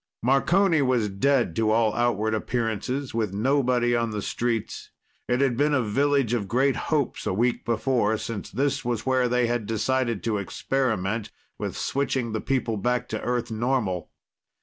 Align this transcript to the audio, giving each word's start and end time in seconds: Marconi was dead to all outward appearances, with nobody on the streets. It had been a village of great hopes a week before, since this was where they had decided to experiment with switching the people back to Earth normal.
Marconi 0.23 0.81
was 0.81 1.09
dead 1.09 1.55
to 1.55 1.69
all 1.69 1.93
outward 1.93 2.33
appearances, 2.33 3.13
with 3.13 3.35
nobody 3.35 3.95
on 3.95 4.09
the 4.09 4.23
streets. 4.23 4.89
It 5.27 5.41
had 5.41 5.55
been 5.55 5.75
a 5.75 5.83
village 5.83 6.33
of 6.33 6.47
great 6.47 6.75
hopes 6.75 7.27
a 7.27 7.33
week 7.35 7.63
before, 7.65 8.17
since 8.17 8.49
this 8.49 8.83
was 8.83 9.05
where 9.05 9.29
they 9.29 9.45
had 9.45 9.67
decided 9.67 10.23
to 10.23 10.39
experiment 10.39 11.29
with 11.59 11.77
switching 11.77 12.31
the 12.31 12.41
people 12.41 12.77
back 12.77 13.09
to 13.09 13.21
Earth 13.21 13.51
normal. 13.51 14.09